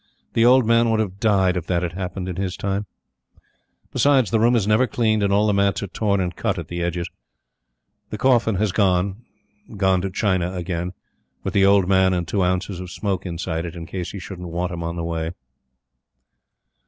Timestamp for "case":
13.85-14.09